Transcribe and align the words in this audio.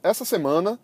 Essa 0.00 0.24
semana, 0.24 0.78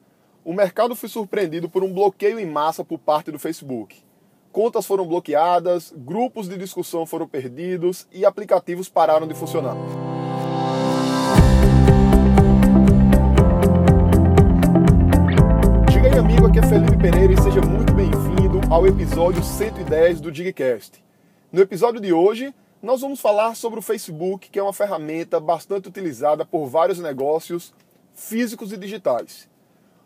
o 0.44 0.52
mercado 0.52 0.96
foi 0.96 1.08
surpreendido 1.08 1.68
por 1.68 1.84
um 1.84 1.92
bloqueio 1.92 2.36
em 2.36 2.46
massa 2.46 2.84
por 2.84 2.98
parte 2.98 3.30
do 3.30 3.38
Facebook. 3.38 4.02
Contas 4.50 4.84
foram 4.86 5.06
bloqueadas, 5.06 5.94
grupos 5.96 6.48
de 6.48 6.58
discussão 6.58 7.06
foram 7.06 7.28
perdidos 7.28 8.08
e 8.10 8.26
aplicativos 8.26 8.88
pararam 8.88 9.28
de 9.28 9.34
funcionar. 9.34 9.76
Diga 15.92 16.08
aí, 16.08 16.18
amigo, 16.18 16.48
aqui 16.48 16.58
é 16.58 16.66
Felipe 16.66 16.98
Pereira 16.98 17.34
e 17.34 17.40
seja 17.40 17.60
muito 17.60 17.92
bem-vindo 17.92 18.60
ao 18.68 18.84
episódio 18.84 19.44
110 19.44 20.20
do 20.20 20.32
Digcast. 20.32 21.04
No 21.52 21.60
episódio 21.60 22.00
de 22.00 22.12
hoje, 22.12 22.52
nós 22.82 23.00
vamos 23.00 23.20
falar 23.20 23.54
sobre 23.54 23.78
o 23.78 23.82
Facebook, 23.82 24.50
que 24.50 24.58
é 24.58 24.62
uma 24.62 24.72
ferramenta 24.72 25.38
bastante 25.38 25.88
utilizada 25.88 26.44
por 26.44 26.66
vários 26.66 26.98
negócios 26.98 27.72
físicos 28.14 28.72
e 28.72 28.76
digitais. 28.76 29.48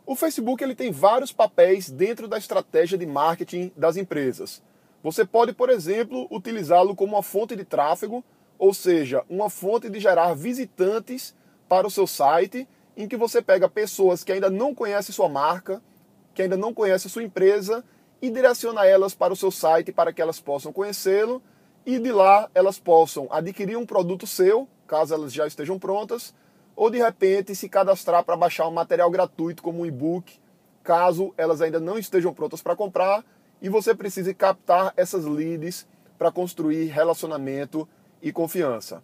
O 0.06 0.16
Facebook 0.16 0.64
ele 0.64 0.74
tem 0.74 0.90
vários 0.90 1.32
papéis 1.32 1.90
dentro 1.90 2.26
da 2.26 2.38
estratégia 2.38 2.96
de 2.96 3.06
marketing 3.06 3.70
das 3.76 3.96
empresas. 3.96 4.62
Você 5.02 5.24
pode, 5.24 5.52
por 5.52 5.68
exemplo, 5.70 6.26
utilizá-lo 6.30 6.96
como 6.96 7.14
uma 7.14 7.22
fonte 7.22 7.54
de 7.54 7.64
tráfego, 7.64 8.24
ou 8.58 8.72
seja, 8.72 9.22
uma 9.28 9.50
fonte 9.50 9.88
de 9.88 10.00
gerar 10.00 10.34
visitantes 10.34 11.34
para 11.68 11.86
o 11.86 11.90
seu 11.90 12.06
site, 12.06 12.66
em 12.96 13.06
que 13.06 13.16
você 13.16 13.40
pega 13.40 13.68
pessoas 13.68 14.24
que 14.24 14.32
ainda 14.32 14.50
não 14.50 14.74
conhecem 14.74 15.14
sua 15.14 15.28
marca, 15.28 15.80
que 16.34 16.42
ainda 16.42 16.56
não 16.56 16.74
conhecem 16.74 17.10
sua 17.10 17.22
empresa 17.22 17.84
e 18.20 18.30
direciona 18.30 18.84
elas 18.84 19.14
para 19.14 19.32
o 19.32 19.36
seu 19.36 19.50
site 19.50 19.92
para 19.92 20.12
que 20.12 20.20
elas 20.20 20.40
possam 20.40 20.72
conhecê-lo 20.72 21.42
e 21.86 21.98
de 21.98 22.10
lá 22.10 22.50
elas 22.54 22.78
possam 22.78 23.28
adquirir 23.30 23.76
um 23.76 23.86
produto 23.86 24.26
seu, 24.26 24.66
caso 24.86 25.14
elas 25.14 25.32
já 25.32 25.46
estejam 25.46 25.78
prontas, 25.78 26.34
ou 26.78 26.90
de 26.90 26.98
repente 26.98 27.56
se 27.56 27.68
cadastrar 27.68 28.22
para 28.22 28.36
baixar 28.36 28.68
um 28.68 28.70
material 28.70 29.10
gratuito 29.10 29.64
como 29.64 29.80
um 29.80 29.86
e-book, 29.86 30.38
caso 30.84 31.34
elas 31.36 31.60
ainda 31.60 31.80
não 31.80 31.98
estejam 31.98 32.32
prontas 32.32 32.62
para 32.62 32.76
comprar 32.76 33.24
e 33.60 33.68
você 33.68 33.96
precise 33.96 34.32
captar 34.32 34.94
essas 34.96 35.24
leads 35.24 35.88
para 36.16 36.30
construir 36.30 36.84
relacionamento 36.84 37.86
e 38.22 38.30
confiança. 38.30 39.02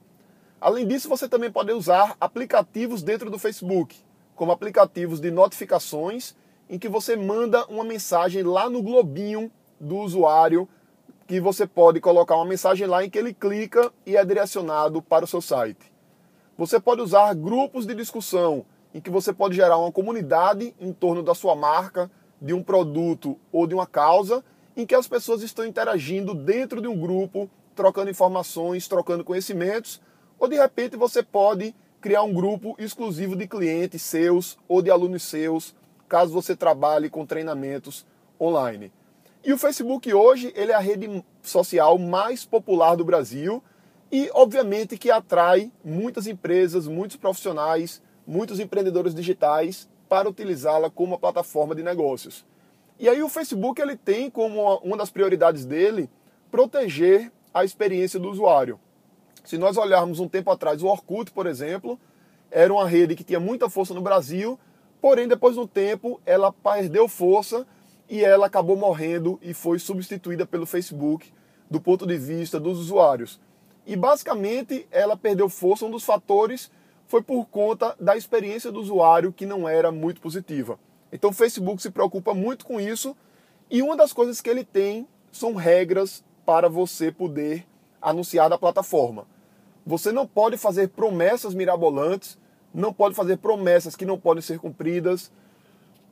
Além 0.60 0.86
disso, 0.86 1.08
você 1.08 1.28
também 1.28 1.50
pode 1.50 1.72
usar 1.72 2.16
aplicativos 2.20 3.02
dentro 3.02 3.28
do 3.28 3.40
Facebook, 3.40 3.96
como 4.36 4.52
aplicativos 4.52 5.18
de 5.18 5.32
notificações, 5.32 6.36
em 6.70 6.78
que 6.78 6.88
você 6.88 7.16
manda 7.16 7.66
uma 7.66 7.82
mensagem 7.82 8.44
lá 8.44 8.70
no 8.70 8.84
globinho 8.84 9.50
do 9.80 9.96
usuário, 9.96 10.68
que 11.26 11.40
você 11.40 11.66
pode 11.66 12.00
colocar 12.00 12.36
uma 12.36 12.46
mensagem 12.46 12.86
lá 12.86 13.04
em 13.04 13.10
que 13.10 13.18
ele 13.18 13.34
clica 13.34 13.92
e 14.06 14.16
é 14.16 14.24
direcionado 14.24 15.02
para 15.02 15.24
o 15.24 15.28
seu 15.28 15.40
site. 15.42 15.93
Você 16.56 16.78
pode 16.78 17.00
usar 17.00 17.34
grupos 17.34 17.84
de 17.84 17.94
discussão 17.94 18.64
em 18.94 19.00
que 19.00 19.10
você 19.10 19.32
pode 19.32 19.56
gerar 19.56 19.76
uma 19.76 19.90
comunidade 19.90 20.72
em 20.80 20.92
torno 20.92 21.20
da 21.20 21.34
sua 21.34 21.56
marca, 21.56 22.08
de 22.40 22.54
um 22.54 22.62
produto 22.62 23.36
ou 23.50 23.66
de 23.66 23.74
uma 23.74 23.86
causa, 23.86 24.44
em 24.76 24.86
que 24.86 24.94
as 24.94 25.08
pessoas 25.08 25.42
estão 25.42 25.66
interagindo 25.66 26.32
dentro 26.32 26.80
de 26.80 26.86
um 26.86 26.96
grupo, 26.96 27.50
trocando 27.74 28.10
informações, 28.10 28.86
trocando 28.86 29.24
conhecimentos, 29.24 30.00
ou 30.38 30.46
de 30.46 30.54
repente 30.54 30.96
você 30.96 31.24
pode 31.24 31.74
criar 32.00 32.22
um 32.22 32.32
grupo 32.32 32.76
exclusivo 32.78 33.34
de 33.34 33.48
clientes 33.48 34.02
seus 34.02 34.56
ou 34.68 34.80
de 34.80 34.90
alunos 34.90 35.24
seus, 35.24 35.74
caso 36.08 36.32
você 36.32 36.54
trabalhe 36.54 37.10
com 37.10 37.26
treinamentos 37.26 38.06
online. 38.40 38.92
E 39.44 39.52
o 39.52 39.58
Facebook 39.58 40.12
hoje, 40.14 40.52
ele 40.54 40.70
é 40.70 40.74
a 40.74 40.80
rede 40.80 41.24
social 41.42 41.98
mais 41.98 42.44
popular 42.44 42.94
do 42.94 43.04
Brasil 43.04 43.60
e, 44.14 44.30
obviamente, 44.32 44.96
que 44.96 45.10
atrai 45.10 45.72
muitas 45.84 46.28
empresas, 46.28 46.86
muitos 46.86 47.16
profissionais, 47.16 48.00
muitos 48.24 48.60
empreendedores 48.60 49.12
digitais 49.12 49.88
para 50.08 50.28
utilizá-la 50.28 50.88
como 50.88 51.14
uma 51.14 51.18
plataforma 51.18 51.74
de 51.74 51.82
negócios. 51.82 52.46
E 52.96 53.08
aí 53.08 53.20
o 53.24 53.28
Facebook 53.28 53.82
ele 53.82 53.96
tem 53.96 54.30
como 54.30 54.76
uma 54.84 54.96
das 54.96 55.10
prioridades 55.10 55.64
dele 55.66 56.08
proteger 56.48 57.32
a 57.52 57.64
experiência 57.64 58.20
do 58.20 58.30
usuário. 58.30 58.78
Se 59.42 59.58
nós 59.58 59.76
olharmos 59.76 60.20
um 60.20 60.28
tempo 60.28 60.48
atrás, 60.48 60.80
o 60.80 60.86
Orkut, 60.86 61.32
por 61.32 61.48
exemplo, 61.48 61.98
era 62.52 62.72
uma 62.72 62.88
rede 62.88 63.16
que 63.16 63.24
tinha 63.24 63.40
muita 63.40 63.68
força 63.68 63.94
no 63.94 64.00
Brasil, 64.00 64.56
porém 65.00 65.26
depois 65.26 65.56
de 65.56 65.60
um 65.60 65.66
tempo 65.66 66.20
ela 66.24 66.52
perdeu 66.52 67.08
força 67.08 67.66
e 68.08 68.24
ela 68.24 68.46
acabou 68.46 68.76
morrendo 68.76 69.40
e 69.42 69.52
foi 69.52 69.80
substituída 69.80 70.46
pelo 70.46 70.66
Facebook 70.66 71.32
do 71.68 71.80
ponto 71.80 72.06
de 72.06 72.16
vista 72.16 72.60
dos 72.60 72.78
usuários. 72.78 73.40
E 73.86 73.96
basicamente 73.96 74.86
ela 74.90 75.16
perdeu 75.16 75.48
força. 75.48 75.84
Um 75.84 75.90
dos 75.90 76.04
fatores 76.04 76.70
foi 77.06 77.22
por 77.22 77.46
conta 77.46 77.94
da 78.00 78.16
experiência 78.16 78.72
do 78.72 78.80
usuário 78.80 79.32
que 79.32 79.46
não 79.46 79.68
era 79.68 79.92
muito 79.92 80.20
positiva. 80.20 80.78
Então 81.12 81.30
o 81.30 81.34
Facebook 81.34 81.80
se 81.80 81.90
preocupa 81.90 82.34
muito 82.34 82.64
com 82.66 82.80
isso 82.80 83.16
e 83.70 83.82
uma 83.82 83.96
das 83.96 84.12
coisas 84.12 84.40
que 84.40 84.50
ele 84.50 84.64
tem 84.64 85.06
são 85.30 85.54
regras 85.54 86.24
para 86.44 86.68
você 86.68 87.10
poder 87.10 87.66
anunciar 88.00 88.50
da 88.50 88.58
plataforma. 88.58 89.26
Você 89.86 90.12
não 90.12 90.26
pode 90.26 90.56
fazer 90.56 90.88
promessas 90.88 91.54
mirabolantes, 91.54 92.38
não 92.72 92.92
pode 92.92 93.14
fazer 93.14 93.36
promessas 93.38 93.94
que 93.94 94.06
não 94.06 94.18
podem 94.18 94.42
ser 94.42 94.58
cumpridas. 94.58 95.30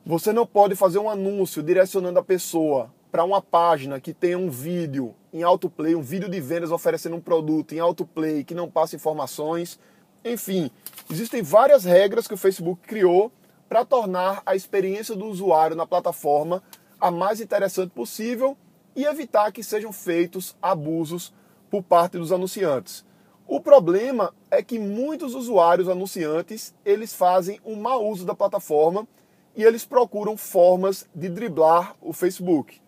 Você 0.05 0.31
não 0.31 0.45
pode 0.45 0.75
fazer 0.75 0.99
um 0.99 1.09
anúncio 1.09 1.63
direcionando 1.63 2.19
a 2.19 2.23
pessoa 2.23 2.91
para 3.13 3.23
uma 3.23 3.43
página 3.43 4.01
que 4.01 4.11
tenha 4.11 4.39
um 4.39 4.49
vídeo 4.49 5.13
em 5.31 5.43
autoplay, 5.43 5.93
um 5.93 6.01
vídeo 6.01 6.27
de 6.27 6.41
vendas 6.41 6.71
oferecendo 6.71 7.15
um 7.15 7.21
produto 7.21 7.75
em 7.75 7.79
autoplay 7.79 8.43
que 8.43 8.55
não 8.55 8.67
passa 8.67 8.95
informações. 8.95 9.79
Enfim, 10.25 10.71
existem 11.11 11.43
várias 11.43 11.83
regras 11.83 12.27
que 12.27 12.33
o 12.33 12.37
Facebook 12.37 12.81
criou 12.87 13.31
para 13.69 13.85
tornar 13.85 14.41
a 14.43 14.55
experiência 14.55 15.15
do 15.15 15.27
usuário 15.27 15.75
na 15.75 15.85
plataforma 15.85 16.63
a 16.99 17.11
mais 17.11 17.39
interessante 17.39 17.91
possível 17.91 18.57
e 18.95 19.05
evitar 19.05 19.51
que 19.51 19.61
sejam 19.61 19.93
feitos 19.93 20.57
abusos 20.59 21.31
por 21.69 21.83
parte 21.83 22.17
dos 22.17 22.31
anunciantes. 22.31 23.05
O 23.45 23.61
problema 23.61 24.33
é 24.49 24.63
que 24.63 24.79
muitos 24.79 25.35
usuários 25.35 25.87
anunciantes, 25.87 26.73
eles 26.83 27.13
fazem 27.13 27.59
um 27.63 27.75
mau 27.75 28.09
uso 28.09 28.25
da 28.25 28.33
plataforma 28.33 29.07
e 29.55 29.63
eles 29.63 29.85
procuram 29.85 30.35
formas 30.35 31.07
de 31.13 31.29
driblar 31.29 31.95
o 32.01 32.11
Facebook. 32.11 32.81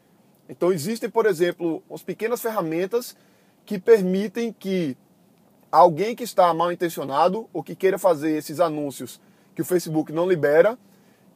Então 0.48 0.72
existem, 0.72 1.10
por 1.10 1.26
exemplo, 1.26 1.84
umas 1.90 2.04
pequenas 2.04 2.42
ferramentas 2.42 3.16
que 3.66 3.80
permitem 3.80 4.54
que 4.54 4.96
alguém 5.72 6.16
que 6.16 6.24
está 6.24 6.54
mal 6.54 6.72
intencionado 6.72 7.50
ou 7.52 7.64
que 7.64 7.76
queira 7.76 7.98
fazer 7.98 8.38
esses 8.38 8.60
anúncios 8.60 9.20
que 9.56 9.62
o 9.62 9.66
Facebook 9.66 10.12
não 10.12 10.28
libera, 10.28 10.78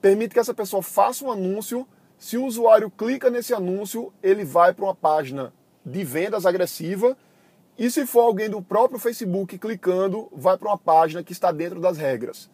permite 0.02 0.34
que 0.34 0.40
essa 0.40 0.54
pessoa 0.54 0.84
faça 0.84 1.26
um 1.26 1.32
anúncio. 1.32 1.88
Se 2.18 2.38
o 2.38 2.46
usuário 2.46 2.92
clica 2.92 3.30
nesse 3.30 3.54
anúncio, 3.54 4.14
ele 4.22 4.44
vai 4.44 4.74
para 4.74 4.86
uma 4.86 4.96
página 4.96 5.54
de 5.86 6.04
vendas 6.04 6.46
agressiva. 6.46 7.18
E 7.78 7.90
se 7.90 8.06
for 8.06 8.22
alguém 8.22 8.50
do 8.50 8.62
próprio 8.62 9.00
Facebook 9.00 9.58
clicando, 9.58 10.28
vai 10.34 10.58
para 10.58 10.68
uma 10.68 10.78
página 10.78 11.24
que 11.24 11.32
está 11.32 11.52
dentro 11.52 11.80
das 11.80 11.98
regras. 11.98 12.50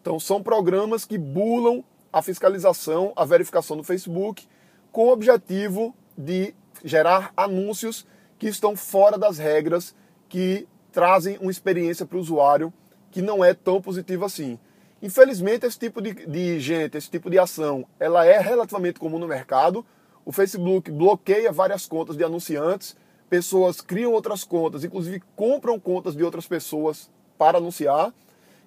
Então 0.00 0.18
são 0.18 0.42
programas 0.42 1.04
que 1.04 1.18
bulam 1.18 1.84
a 2.12 2.22
fiscalização, 2.22 3.12
a 3.16 3.24
verificação 3.24 3.76
do 3.76 3.82
Facebook 3.82 4.46
com 4.92 5.06
o 5.06 5.12
objetivo 5.12 5.96
de 6.16 6.54
gerar 6.84 7.32
anúncios 7.36 8.06
que 8.38 8.46
estão 8.46 8.76
fora 8.76 9.16
das 9.16 9.38
regras, 9.38 9.94
que 10.28 10.68
trazem 10.92 11.38
uma 11.38 11.50
experiência 11.50 12.04
para 12.04 12.18
o 12.18 12.20
usuário 12.20 12.72
que 13.10 13.22
não 13.22 13.44
é 13.44 13.54
tão 13.54 13.80
positiva 13.80 14.26
assim. 14.26 14.58
Infelizmente, 15.00 15.66
esse 15.66 15.78
tipo 15.78 16.00
de, 16.00 16.14
de 16.26 16.60
gente, 16.60 16.96
esse 16.96 17.10
tipo 17.10 17.28
de 17.28 17.38
ação, 17.38 17.86
ela 17.98 18.24
é 18.24 18.38
relativamente 18.38 19.00
comum 19.00 19.18
no 19.18 19.26
mercado. 19.26 19.84
O 20.24 20.30
Facebook 20.30 20.90
bloqueia 20.90 21.50
várias 21.50 21.86
contas 21.86 22.16
de 22.16 22.22
anunciantes, 22.22 22.96
pessoas 23.28 23.80
criam 23.80 24.12
outras 24.12 24.44
contas, 24.44 24.84
inclusive 24.84 25.22
compram 25.34 25.80
contas 25.80 26.14
de 26.14 26.22
outras 26.22 26.46
pessoas 26.46 27.10
para 27.36 27.58
anunciar. 27.58 28.14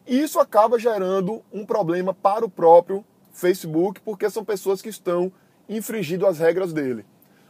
E 0.05 0.21
isso 0.21 0.39
acaba 0.39 0.77
gerando 0.77 1.41
um 1.53 1.65
problema 1.65 2.13
para 2.13 2.45
o 2.45 2.49
próprio 2.49 3.03
Facebook, 3.31 4.01
porque 4.01 4.29
são 4.29 4.43
pessoas 4.43 4.81
que 4.81 4.89
estão 4.89 5.31
infringido 5.67 6.25
as 6.25 6.39
regras 6.39 6.73
dele. 6.73 7.05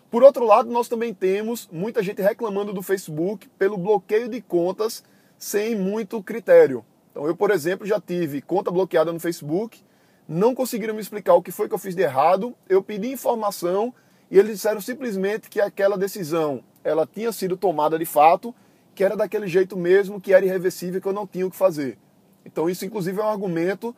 Por 0.09 0.23
outro 0.23 0.45
lado, 0.45 0.71
nós 0.71 0.87
também 0.87 1.13
temos 1.13 1.67
muita 1.71 2.01
gente 2.01 2.21
reclamando 2.21 2.71
do 2.71 2.81
Facebook 2.81 3.49
pelo 3.57 3.77
bloqueio 3.77 4.29
de 4.29 4.41
contas 4.41 5.03
sem 5.37 5.75
muito 5.75 6.21
critério. 6.23 6.85
Então, 7.11 7.27
eu, 7.27 7.35
por 7.35 7.51
exemplo, 7.51 7.85
já 7.85 7.99
tive 7.99 8.41
conta 8.41 8.71
bloqueada 8.71 9.11
no 9.11 9.19
Facebook, 9.19 9.81
não 10.27 10.55
conseguiram 10.55 10.93
me 10.93 11.01
explicar 11.01 11.33
o 11.33 11.41
que 11.41 11.51
foi 11.51 11.67
que 11.67 11.73
eu 11.73 11.79
fiz 11.79 11.95
de 11.95 12.01
errado, 12.01 12.55
eu 12.67 12.81
pedi 12.81 13.11
informação 13.11 13.93
e 14.29 14.39
eles 14.39 14.53
disseram 14.53 14.81
simplesmente 14.81 15.49
que 15.49 15.61
aquela 15.61 15.97
decisão 15.97 16.63
ela 16.83 17.05
tinha 17.05 17.31
sido 17.31 17.57
tomada 17.57 17.97
de 17.97 18.05
fato, 18.05 18.53
que 18.93 19.03
era 19.03 19.15
daquele 19.15 19.47
jeito 19.47 19.75
mesmo, 19.75 20.21
que 20.21 20.33
era 20.33 20.45
irreversível, 20.45 21.01
que 21.01 21.07
eu 21.07 21.13
não 21.13 21.27
tinha 21.27 21.45
o 21.45 21.51
que 21.51 21.57
fazer. 21.57 21.97
Então, 22.45 22.69
isso, 22.69 22.85
inclusive, 22.85 23.19
é 23.19 23.23
um 23.23 23.29
argumento 23.29 23.95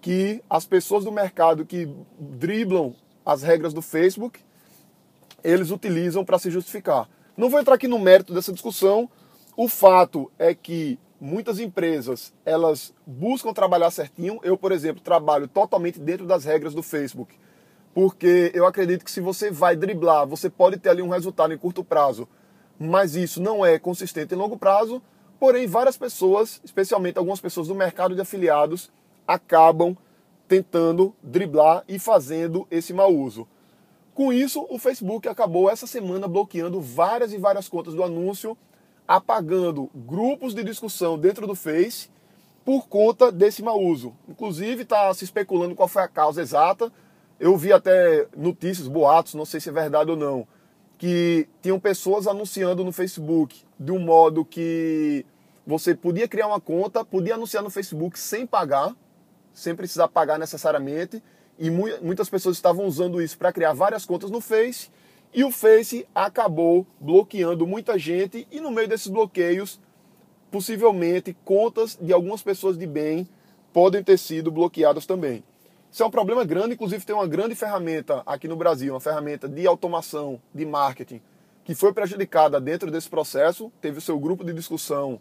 que 0.00 0.42
as 0.48 0.64
pessoas 0.64 1.04
do 1.04 1.12
mercado 1.12 1.64
que 1.64 1.88
driblam 2.18 2.94
as 3.24 3.42
regras 3.42 3.72
do 3.72 3.82
Facebook, 3.82 4.40
eles 5.42 5.70
utilizam 5.70 6.24
para 6.24 6.38
se 6.38 6.50
justificar. 6.50 7.08
Não 7.36 7.48
vou 7.48 7.60
entrar 7.60 7.74
aqui 7.74 7.88
no 7.88 7.98
mérito 7.98 8.34
dessa 8.34 8.52
discussão. 8.52 9.08
O 9.56 9.68
fato 9.68 10.30
é 10.38 10.54
que 10.54 10.98
muitas 11.20 11.60
empresas 11.60 12.32
elas 12.44 12.94
buscam 13.06 13.52
trabalhar 13.52 13.90
certinho. 13.90 14.40
Eu, 14.42 14.56
por 14.56 14.72
exemplo, 14.72 15.02
trabalho 15.02 15.46
totalmente 15.46 15.98
dentro 15.98 16.26
das 16.26 16.44
regras 16.44 16.74
do 16.74 16.82
Facebook, 16.82 17.34
porque 17.94 18.50
eu 18.54 18.66
acredito 18.66 19.04
que 19.04 19.10
se 19.10 19.20
você 19.20 19.50
vai 19.50 19.76
driblar, 19.76 20.26
você 20.26 20.48
pode 20.48 20.78
ter 20.78 20.90
ali 20.90 21.02
um 21.02 21.08
resultado 21.08 21.52
em 21.52 21.58
curto 21.58 21.84
prazo, 21.84 22.28
mas 22.78 23.14
isso 23.14 23.40
não 23.40 23.64
é 23.64 23.78
consistente 23.78 24.34
em 24.34 24.38
longo 24.38 24.58
prazo. 24.58 25.02
Porém, 25.38 25.66
várias 25.66 25.96
pessoas, 25.96 26.60
especialmente 26.62 27.18
algumas 27.18 27.40
pessoas 27.40 27.68
do 27.68 27.74
mercado 27.74 28.14
de 28.14 28.20
afiliados, 28.20 28.90
acabam 29.26 29.96
tentando 30.50 31.14
driblar 31.22 31.84
e 31.86 31.96
fazendo 31.96 32.66
esse 32.72 32.92
mau 32.92 33.14
uso. 33.14 33.46
Com 34.12 34.32
isso, 34.32 34.66
o 34.68 34.80
Facebook 34.80 35.28
acabou 35.28 35.70
essa 35.70 35.86
semana 35.86 36.26
bloqueando 36.26 36.80
várias 36.80 37.32
e 37.32 37.38
várias 37.38 37.68
contas 37.68 37.94
do 37.94 38.02
anúncio 38.02 38.58
apagando 39.06 39.88
grupos 39.94 40.52
de 40.52 40.64
discussão 40.64 41.16
dentro 41.16 41.46
do 41.46 41.54
Face 41.54 42.10
por 42.64 42.88
conta 42.88 43.30
desse 43.30 43.62
mau 43.62 43.80
uso. 43.80 44.12
Inclusive, 44.28 44.82
está 44.82 45.14
se 45.14 45.22
especulando 45.22 45.76
qual 45.76 45.86
foi 45.86 46.02
a 46.02 46.08
causa 46.08 46.42
exata. 46.42 46.92
Eu 47.38 47.56
vi 47.56 47.72
até 47.72 48.26
notícias, 48.36 48.88
boatos, 48.88 49.34
não 49.34 49.44
sei 49.44 49.60
se 49.60 49.68
é 49.68 49.72
verdade 49.72 50.10
ou 50.10 50.16
não, 50.16 50.48
que 50.98 51.48
tinham 51.62 51.78
pessoas 51.78 52.26
anunciando 52.26 52.82
no 52.82 52.90
Facebook 52.90 53.62
de 53.78 53.92
um 53.92 54.00
modo 54.00 54.44
que 54.44 55.24
você 55.64 55.94
podia 55.94 56.26
criar 56.26 56.48
uma 56.48 56.60
conta, 56.60 57.04
podia 57.04 57.34
anunciar 57.34 57.62
no 57.62 57.70
Facebook 57.70 58.18
sem 58.18 58.44
pagar, 58.44 58.96
sem 59.52 59.74
precisar 59.74 60.08
pagar 60.08 60.38
necessariamente, 60.38 61.22
e 61.58 61.70
muitas 61.70 62.30
pessoas 62.30 62.56
estavam 62.56 62.86
usando 62.86 63.20
isso 63.20 63.36
para 63.36 63.52
criar 63.52 63.74
várias 63.74 64.06
contas 64.06 64.30
no 64.30 64.40
Face. 64.40 64.88
E 65.32 65.44
o 65.44 65.50
Face 65.50 66.06
acabou 66.14 66.86
bloqueando 66.98 67.66
muita 67.66 67.98
gente. 67.98 68.48
E 68.50 68.60
no 68.60 68.70
meio 68.70 68.88
desses 68.88 69.08
bloqueios, 69.08 69.78
possivelmente 70.50 71.36
contas 71.44 71.98
de 72.00 72.14
algumas 72.14 72.42
pessoas 72.42 72.78
de 72.78 72.86
bem 72.86 73.28
podem 73.74 74.02
ter 74.02 74.18
sido 74.18 74.50
bloqueadas 74.50 75.04
também. 75.04 75.44
Isso 75.92 76.02
é 76.02 76.06
um 76.06 76.10
problema 76.10 76.44
grande, 76.44 76.74
inclusive 76.74 77.04
tem 77.04 77.14
uma 77.14 77.26
grande 77.26 77.54
ferramenta 77.54 78.22
aqui 78.24 78.48
no 78.48 78.56
Brasil, 78.56 78.94
uma 78.94 79.00
ferramenta 79.00 79.48
de 79.48 79.66
automação, 79.66 80.40
de 80.54 80.64
marketing, 80.64 81.20
que 81.64 81.74
foi 81.74 81.92
prejudicada 81.92 82.60
dentro 82.60 82.90
desse 82.90 83.08
processo, 83.08 83.72
teve 83.80 83.98
o 83.98 84.00
seu 84.00 84.18
grupo 84.18 84.44
de 84.44 84.52
discussão 84.52 85.20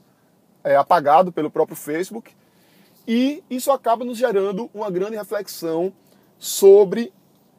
é, 0.64 0.76
apagado 0.76 1.32
pelo 1.32 1.50
próprio 1.50 1.76
Facebook, 1.76 2.36
e 3.12 3.44
isso 3.50 3.72
acaba 3.72 4.06
nos 4.06 4.20
gerando 4.20 4.70
uma 4.72 4.92
grande 4.92 5.16
reflexão 5.16 5.92
sobre 6.38 7.12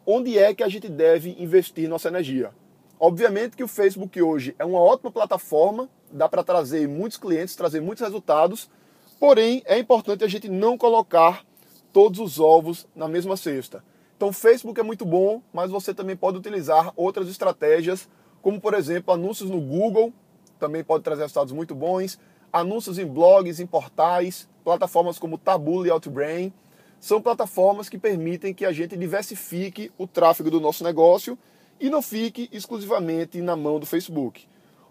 onde 0.07 0.39
é 0.39 0.55
que 0.55 0.63
a 0.63 0.69
gente 0.69 0.89
deve 0.89 1.35
investir 1.43 1.89
nossa 1.89 2.07
energia. 2.07 2.53
Obviamente 3.01 3.57
que 3.57 3.65
o 3.65 3.67
Facebook 3.67 4.23
hoje 4.23 4.55
é 4.61 4.65
uma 4.65 4.79
ótima 4.79 5.11
plataforma, 5.11 5.91
dá 6.13 6.29
para 6.29 6.45
trazer 6.45 6.87
muitos 6.87 7.19
clientes, 7.19 7.57
trazer 7.57 7.81
muitos 7.81 8.05
resultados, 8.05 8.71
porém 9.19 9.61
é 9.65 9.77
importante 9.77 10.23
a 10.23 10.29
gente 10.29 10.49
não 10.49 10.79
colocar 10.79 11.45
todos 11.93 12.21
os 12.21 12.39
ovos 12.39 12.87
na 12.95 13.09
mesma 13.09 13.37
cesta. 13.37 13.83
Então, 14.17 14.33
Facebook 14.33 14.79
é 14.79 14.85
muito 14.85 15.05
bom, 15.05 15.43
mas 15.53 15.69
você 15.69 15.93
também 15.93 16.15
pode 16.15 16.39
utilizar 16.39 16.93
outras 16.95 17.29
estratégias, 17.29 18.09
como 18.41 18.61
por 18.61 18.73
exemplo, 18.73 19.13
anúncios 19.13 19.51
no 19.51 19.61
Google, 19.61 20.13
também 20.61 20.85
pode 20.85 21.03
trazer 21.03 21.23
resultados 21.23 21.53
muito 21.53 21.75
bons, 21.75 22.21
anúncios 22.53 23.01
em 23.01 23.07
blogs, 23.07 23.59
em 23.59 23.67
portais, 23.67 24.49
plataformas 24.71 25.19
como 25.19 25.37
Taboola 25.37 25.89
e 25.89 25.91
Outbrain 25.91 26.53
são 27.01 27.21
plataformas 27.21 27.89
que 27.89 27.99
permitem 27.99 28.55
que 28.55 28.65
a 28.65 28.71
gente 28.71 28.97
diversifique 28.97 29.91
o 29.99 30.07
tráfego 30.07 30.49
do 30.49 30.61
nosso 30.61 30.85
negócio 30.85 31.37
e 31.81 31.91
não 31.91 32.01
fique 32.01 32.49
exclusivamente 32.53 33.41
na 33.41 33.57
mão 33.57 33.81
do 33.81 33.87
Facebook. 33.87 34.47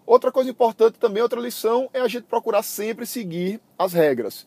Outra 0.05 0.33
coisa 0.33 0.49
importante 0.49 0.99
também, 0.99 1.23
outra 1.23 1.39
lição, 1.39 1.89
é 1.93 2.01
a 2.01 2.09
gente 2.09 2.23
procurar 2.23 2.61
sempre 2.61 3.05
seguir 3.05 3.61
as 3.77 3.93
regras. 3.93 4.45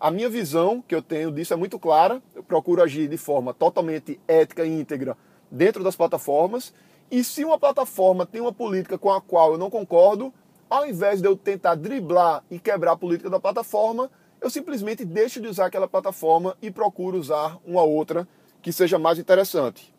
A 0.00 0.10
minha 0.10 0.30
visão 0.30 0.80
que 0.80 0.94
eu 0.94 1.02
tenho 1.02 1.30
disso 1.30 1.52
é 1.52 1.56
muito 1.56 1.78
clara. 1.78 2.22
Eu 2.34 2.42
procuro 2.42 2.82
agir 2.82 3.08
de 3.08 3.18
forma 3.18 3.52
totalmente 3.52 4.18
ética 4.26 4.64
e 4.64 4.80
íntegra 4.80 5.18
dentro 5.50 5.84
das 5.84 5.96
plataformas. 5.96 6.72
E 7.10 7.22
se 7.22 7.44
uma 7.44 7.58
plataforma 7.58 8.24
tem 8.24 8.40
uma 8.40 8.54
política 8.54 8.96
com 8.96 9.12
a 9.12 9.20
qual 9.20 9.52
eu 9.52 9.58
não 9.58 9.68
concordo, 9.68 10.32
ao 10.70 10.86
invés 10.86 11.20
de 11.20 11.28
eu 11.28 11.36
tentar 11.36 11.74
driblar 11.74 12.42
e 12.50 12.58
quebrar 12.58 12.92
a 12.92 12.96
política 12.96 13.28
da 13.28 13.38
plataforma, 13.38 14.10
eu 14.42 14.50
simplesmente 14.50 15.04
deixo 15.04 15.40
de 15.40 15.46
usar 15.46 15.66
aquela 15.66 15.86
plataforma 15.86 16.56
e 16.60 16.68
procuro 16.68 17.16
usar 17.16 17.58
uma 17.64 17.82
outra 17.82 18.26
que 18.60 18.72
seja 18.72 18.98
mais 18.98 19.16
interessante. 19.16 19.94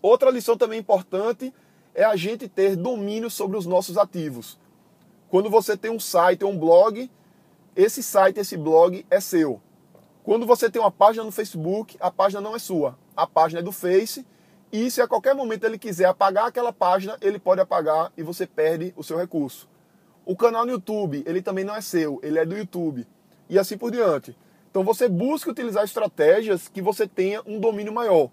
Outra 0.00 0.30
lição 0.30 0.56
também 0.56 0.78
importante 0.78 1.52
é 1.92 2.04
a 2.04 2.14
gente 2.14 2.46
ter 2.48 2.76
domínio 2.76 3.28
sobre 3.28 3.56
os 3.56 3.66
nossos 3.66 3.98
ativos. 3.98 4.56
Quando 5.28 5.50
você 5.50 5.76
tem 5.76 5.90
um 5.90 5.98
site 5.98 6.44
ou 6.44 6.52
um 6.52 6.58
blog, 6.58 7.10
esse 7.74 8.00
site, 8.00 8.38
esse 8.38 8.56
blog 8.56 9.04
é 9.10 9.18
seu. 9.18 9.60
Quando 10.22 10.46
você 10.46 10.70
tem 10.70 10.80
uma 10.80 10.92
página 10.92 11.24
no 11.24 11.32
Facebook, 11.32 11.96
a 11.98 12.12
página 12.12 12.40
não 12.40 12.54
é 12.54 12.60
sua, 12.60 12.96
a 13.16 13.26
página 13.26 13.58
é 13.58 13.62
do 13.62 13.72
Face. 13.72 14.24
E 14.70 14.88
se 14.88 15.00
a 15.00 15.08
qualquer 15.08 15.34
momento 15.34 15.64
ele 15.64 15.78
quiser 15.78 16.04
apagar 16.04 16.46
aquela 16.46 16.72
página, 16.72 17.16
ele 17.20 17.40
pode 17.40 17.60
apagar 17.60 18.12
e 18.16 18.22
você 18.22 18.46
perde 18.46 18.94
o 18.96 19.02
seu 19.02 19.16
recurso. 19.16 19.68
O 20.24 20.36
canal 20.36 20.64
no 20.64 20.72
YouTube, 20.72 21.24
ele 21.26 21.42
também 21.42 21.64
não 21.64 21.74
é 21.74 21.80
seu, 21.80 22.20
ele 22.22 22.38
é 22.38 22.46
do 22.46 22.56
YouTube 22.56 23.04
e 23.48 23.58
assim 23.58 23.76
por 23.76 23.90
diante. 23.90 24.36
Então 24.70 24.82
você 24.82 25.08
busca 25.08 25.50
utilizar 25.50 25.84
estratégias 25.84 26.68
que 26.68 26.82
você 26.82 27.06
tenha 27.06 27.40
um 27.46 27.60
domínio 27.60 27.92
maior. 27.92 28.30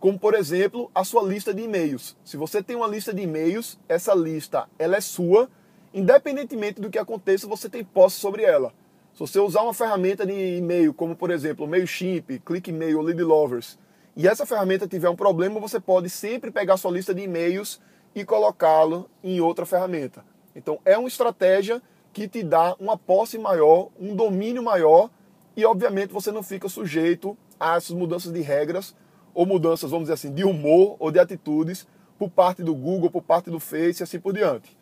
Como 0.00 0.18
por 0.18 0.34
exemplo, 0.34 0.90
a 0.94 1.04
sua 1.04 1.22
lista 1.22 1.54
de 1.54 1.62
e-mails. 1.62 2.16
Se 2.24 2.36
você 2.36 2.62
tem 2.62 2.76
uma 2.76 2.86
lista 2.86 3.14
de 3.14 3.22
e-mails, 3.22 3.78
essa 3.88 4.14
lista 4.14 4.68
ela 4.78 4.96
é 4.96 5.00
sua, 5.00 5.48
independentemente 5.94 6.80
do 6.80 6.90
que 6.90 6.98
aconteça, 6.98 7.46
você 7.46 7.68
tem 7.68 7.84
posse 7.84 8.16
sobre 8.16 8.42
ela. 8.42 8.72
Se 9.14 9.20
você 9.20 9.38
usar 9.38 9.62
uma 9.62 9.72
ferramenta 9.72 10.26
de 10.26 10.58
e-mail, 10.58 10.92
como 10.92 11.16
por 11.16 11.30
exemplo 11.30 11.64
o 11.64 11.68
MailChimp, 11.68 12.38
ClickMail 12.44 12.98
ou 12.98 13.04
LeadLovers, 13.04 13.78
e 14.14 14.26
essa 14.26 14.44
ferramenta 14.44 14.86
tiver 14.88 15.08
um 15.08 15.16
problema, 15.16 15.60
você 15.60 15.78
pode 15.78 16.10
sempre 16.10 16.50
pegar 16.50 16.76
sua 16.76 16.90
lista 16.90 17.14
de 17.14 17.22
e-mails 17.22 17.80
e 18.14 18.24
colocá-lo 18.24 19.08
em 19.22 19.40
outra 19.40 19.64
ferramenta. 19.64 20.24
Então 20.54 20.78
é 20.84 20.98
uma 20.98 21.08
estratégia 21.08 21.80
que 22.16 22.26
te 22.26 22.42
dá 22.42 22.74
uma 22.80 22.96
posse 22.96 23.36
maior, 23.36 23.90
um 24.00 24.16
domínio 24.16 24.62
maior 24.62 25.10
e, 25.54 25.66
obviamente, 25.66 26.14
você 26.14 26.32
não 26.32 26.42
fica 26.42 26.66
sujeito 26.66 27.36
a 27.60 27.76
essas 27.76 27.94
mudanças 27.94 28.32
de 28.32 28.40
regras 28.40 28.96
ou 29.34 29.44
mudanças, 29.44 29.90
vamos 29.90 30.04
dizer 30.04 30.14
assim, 30.14 30.32
de 30.32 30.42
humor 30.42 30.96
ou 30.98 31.10
de 31.10 31.18
atitudes 31.18 31.86
por 32.18 32.30
parte 32.30 32.62
do 32.62 32.74
Google, 32.74 33.10
por 33.10 33.20
parte 33.20 33.50
do 33.50 33.60
Face 33.60 34.00
e 34.00 34.02
assim 34.02 34.18
por 34.18 34.32
diante. 34.32 34.74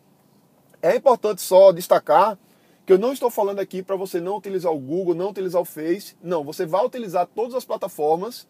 É 0.81 0.95
importante 0.95 1.41
só 1.41 1.73
destacar 1.73 2.39
que 2.85 2.93
eu 2.93 2.97
não 2.97 3.11
estou 3.11 3.29
falando 3.29 3.59
aqui 3.59 3.83
para 3.83 3.97
você 3.97 4.21
não 4.21 4.37
utilizar 4.37 4.71
o 4.71 4.79
Google, 4.79 5.13
não 5.13 5.31
utilizar 5.31 5.61
o 5.61 5.65
Face. 5.65 6.15
Não, 6.23 6.41
você 6.41 6.65
vai 6.65 6.85
utilizar 6.85 7.27
todas 7.27 7.53
as 7.53 7.65
plataformas, 7.65 8.47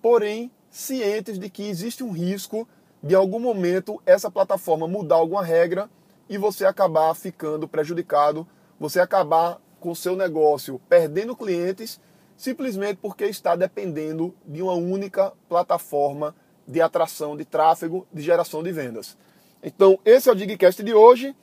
porém 0.00 0.50
cientes 0.70 1.38
de 1.38 1.50
que 1.50 1.64
existe 1.64 2.02
um 2.02 2.12
risco 2.12 2.66
de 3.02 3.12
em 3.12 3.16
algum 3.18 3.38
momento 3.38 4.00
essa 4.06 4.30
plataforma 4.30 4.88
mudar 4.88 5.16
alguma 5.16 5.44
regra 5.44 5.90
e 6.32 6.38
você 6.38 6.64
acabar 6.64 7.14
ficando 7.14 7.68
prejudicado, 7.68 8.48
você 8.80 8.98
acabar 8.98 9.60
com 9.78 9.94
seu 9.94 10.16
negócio 10.16 10.80
perdendo 10.88 11.36
clientes 11.36 12.00
simplesmente 12.38 12.96
porque 13.02 13.26
está 13.26 13.54
dependendo 13.54 14.34
de 14.46 14.62
uma 14.62 14.72
única 14.72 15.34
plataforma 15.46 16.34
de 16.66 16.80
atração 16.80 17.36
de 17.36 17.44
tráfego, 17.44 18.06
de 18.10 18.22
geração 18.22 18.62
de 18.62 18.72
vendas. 18.72 19.14
Então, 19.62 19.98
esse 20.06 20.30
é 20.30 20.32
o 20.32 20.34
Digcast 20.34 20.82
de 20.82 20.94
hoje. 20.94 21.36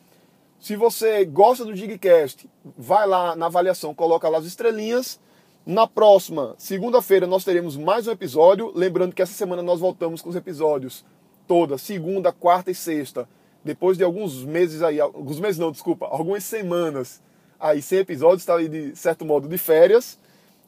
Se 0.60 0.76
você 0.76 1.24
gosta 1.24 1.64
do 1.64 1.76
Digcast, 1.76 2.50
vai 2.76 3.06
lá 3.06 3.36
na 3.36 3.46
avaliação, 3.46 3.94
coloca 3.94 4.28
lá 4.28 4.40
as 4.40 4.46
estrelinhas. 4.46 5.20
Na 5.68 5.86
próxima 5.86 6.56
segunda-feira 6.58 7.28
nós 7.28 7.46
teremos 7.46 7.78
mais 7.78 8.08
um 8.08 8.12
episódio. 8.12 8.72
Lembrando 8.74 9.14
que 9.14 9.22
essa 9.22 9.34
semana 9.34 9.62
nós 9.62 9.80
voltamos 9.80 10.20
com 10.20 10.30
os 10.30 10.36
episódios 10.36 11.06
toda, 11.48 11.78
segunda, 11.78 12.32
quarta 12.32 12.72
e 12.72 12.76
sexta 12.76 13.30
depois 13.64 13.98
de 13.98 14.04
alguns 14.04 14.44
meses 14.44 14.82
aí, 14.82 15.00
alguns 15.00 15.40
meses 15.40 15.58
não, 15.58 15.72
desculpa, 15.72 16.06
algumas 16.06 16.44
semanas 16.44 17.22
aí 17.60 17.82
sem 17.82 18.00
episódios, 18.00 18.42
está 18.42 18.56
aí 18.56 18.70
de 18.70 18.96
certo 18.96 19.26
modo 19.26 19.48
de 19.48 19.58
férias. 19.58 20.18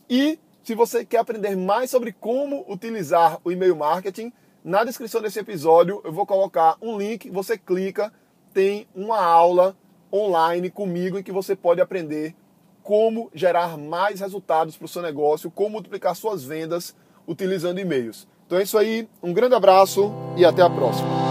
E 0.10 0.38
se 0.64 0.76
você 0.76 1.06
quer 1.06 1.20
aprender 1.20 1.56
mais 1.56 1.90
sobre 1.90 2.12
como 2.12 2.66
utilizar 2.68 3.40
o 3.44 3.52
e-mail 3.52 3.76
marketing, 3.76 4.32
na 4.64 4.84
descrição 4.84 5.22
desse 5.22 5.40
episódio 5.40 6.02
eu 6.04 6.12
vou 6.12 6.26
colocar 6.26 6.76
um 6.82 6.98
link, 6.98 7.30
você 7.30 7.58
clica, 7.58 8.12
tem 8.54 8.88
uma 8.94 9.24
aula 9.24 9.76
online 10.12 10.70
comigo 10.70 11.18
em 11.18 11.24
que 11.24 11.32
você 11.32 11.56
pode 11.56 11.80
aprender 11.80 12.36
como 12.84 13.30
gerar 13.34 13.78
mais 13.78 14.20
resultados 14.20 14.76
para 14.76 14.86
o 14.86 14.90
seu 14.90 15.02
negócio, 15.02 15.50
como 15.50 15.70
multiplicar 15.72 16.16
suas 16.16 16.44
vendas 16.44 16.96
utilizando 17.28 17.80
e-mails. 17.80 18.28
Então 18.46 18.60
é 18.60 18.64
isso 18.64 18.78
aí, 18.78 19.08
um 19.24 19.34
grande 19.34 19.56
abraço 19.56 20.12
e 20.36 20.44
até 20.44 20.62
a 20.62 20.70
próxima. 20.70 21.31